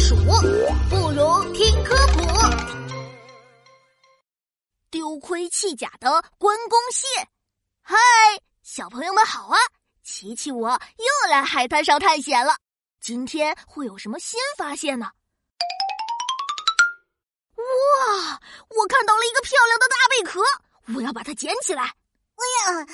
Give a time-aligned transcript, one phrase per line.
[0.00, 0.16] 数，
[0.88, 2.20] 不如听科普。
[4.90, 7.06] 丢盔弃甲的关公蟹，
[7.82, 7.96] 嗨，
[8.62, 9.58] 小朋友们好啊！
[10.02, 12.56] 琪琪我又来海滩上探险了，
[13.00, 15.10] 今天会有什么新发现呢？
[17.56, 20.40] 哇，我看到了一个漂亮的大贝壳，
[20.96, 21.82] 我要把它捡起来。
[21.82, 22.42] 哎
[22.72, 22.86] 呀，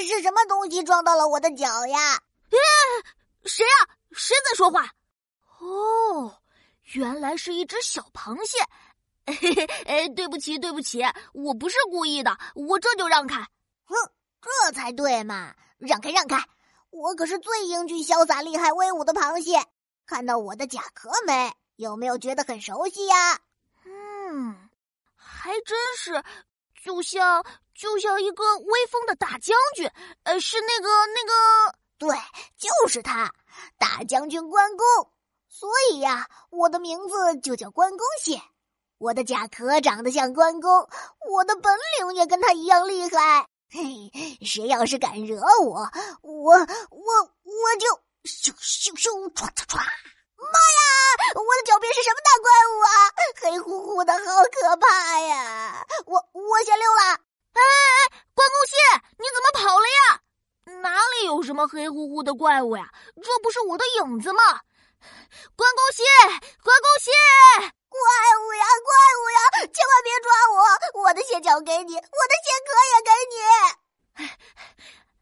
[0.00, 2.16] 是什么东西撞到了我的脚呀？
[2.50, 2.58] 哎
[3.44, 3.70] 谁呀？
[4.12, 4.90] 谁在说话？
[5.60, 6.36] 哦，
[6.92, 8.58] 原来是一只小螃蟹。
[9.26, 11.02] 嘿 嘿，哎，对不起，对不起，
[11.34, 13.36] 我不是故意的，我这就让开。
[13.84, 13.94] 哼，
[14.40, 16.42] 这才对嘛，让开让开！
[16.90, 19.62] 我可是最英俊、潇洒、厉害、威武的螃蟹。
[20.06, 21.52] 看到我的甲壳没？
[21.76, 23.38] 有没有觉得很熟悉呀？
[23.84, 24.70] 嗯，
[25.14, 26.24] 还真是，
[26.82, 29.90] 就像就像一个威风的大将军。
[30.22, 32.16] 呃，是那个那个，对，
[32.56, 33.30] 就是他，
[33.78, 35.12] 大将军关公。
[35.48, 38.40] 所以呀，我的名字就叫关公蟹。
[38.98, 40.88] 我的甲壳长得像关公，
[41.30, 43.46] 我的本领也跟他一样厉害。
[43.70, 44.10] 嘿，
[44.44, 45.90] 谁要是敢惹我，
[46.22, 47.88] 我我我就
[48.24, 49.76] 咻咻咻唰唰唰！
[49.76, 52.90] 妈呀，我的脚边是什么大怪物啊？
[53.40, 55.86] 黑乎乎的，好可怕呀！
[56.06, 57.02] 我我先溜了。
[57.52, 58.74] 哎哎哎，关公蟹，
[59.18, 60.80] 你怎么跑了呀？
[60.82, 62.92] 哪里有什么黑乎乎的怪物呀？
[63.22, 64.60] 这不是我的影子吗？
[65.56, 66.02] 关公蟹，
[66.62, 67.10] 关公蟹，
[67.88, 69.38] 怪物呀，怪物呀！
[69.72, 71.02] 千万别抓我！
[71.02, 73.34] 我的蟹脚给你，我的蟹壳也给你。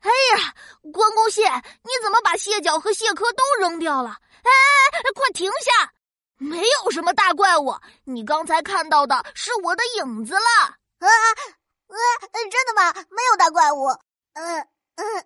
[0.00, 0.54] 哎呀，
[0.92, 1.42] 关公蟹，
[1.82, 4.10] 你怎么把蟹脚和蟹壳都扔掉了？
[4.42, 5.92] 哎哎哎，快停下！
[6.38, 10.40] 没有什么大怪物，你刚才看到的是我的影子了。
[10.98, 11.08] 啊，
[11.88, 11.96] 啊，
[12.50, 12.92] 真的吗？
[13.10, 13.88] 没有大怪物。
[14.34, 15.24] 嗯嗯，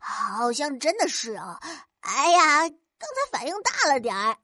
[0.00, 1.58] 好像真的是啊。
[2.12, 4.36] 哎呀，刚才反应大了点儿。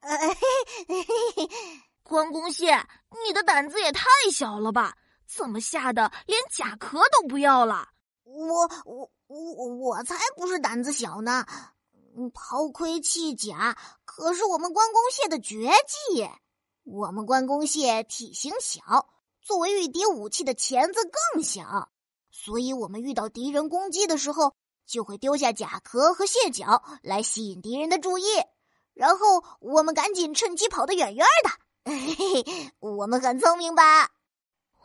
[2.05, 2.86] 关公蟹，
[3.27, 4.97] 你的胆子也太小了吧？
[5.27, 7.89] 怎么吓得连甲壳都不要了？
[8.23, 11.45] 我我我我才不是胆子小呢！
[12.33, 15.69] 抛盔弃甲可是我们关公蟹的绝
[16.14, 16.30] 技。
[16.85, 19.08] 我们关公蟹体型小，
[19.42, 21.01] 作为御敌武器的钳子
[21.35, 21.90] 更小，
[22.30, 24.55] 所以我们遇到敌人攻击的时候。
[24.86, 28.24] 就会丢下甲壳和蟹脚来吸引敌人的注意，
[28.95, 31.51] 然后我们赶紧趁机跑得远远的。
[31.92, 34.11] 嘿嘿，我们很聪明吧？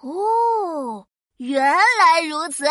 [0.01, 1.07] 哦，
[1.37, 2.65] 原来如此，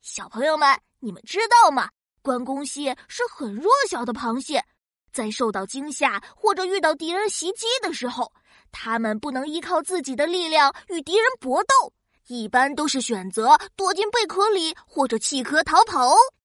[0.00, 1.90] 小朋友们，你们知道吗？
[2.22, 4.64] 关公蟹是很弱小的螃蟹，
[5.12, 8.32] 在受到惊吓或者遇到敌人袭击的时候，
[8.70, 11.92] 它们不能依靠自己的力量与敌人搏斗，
[12.28, 16.14] 一般都是选择躲进贝壳里或者弃壳逃跑。